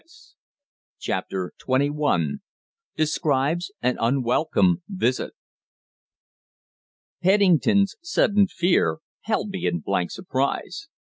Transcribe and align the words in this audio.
_"CHAPTER 0.97 1.53
TWENTY 1.59 1.91
ONE 1.91 2.41
DESCRIBES 2.97 3.71
AN 3.83 3.97
UNWELCOME 3.99 4.81
VISIT 4.87 5.33
Pennington's 7.21 7.95
sudden 8.01 8.47
fear 8.47 8.97
held 9.25 9.49
me 9.49 9.67
in 9.67 9.81
blank 9.81 10.09
surprise. 10.09 10.87